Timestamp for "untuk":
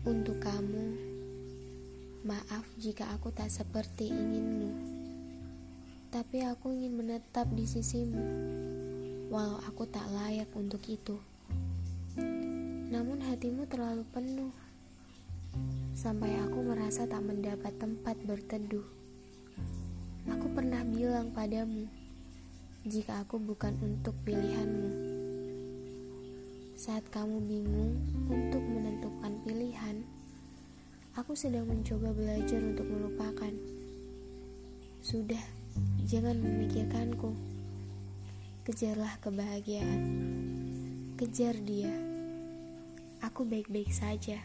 0.00-0.40, 10.56-10.80, 23.84-24.16, 28.32-28.64, 32.62-32.86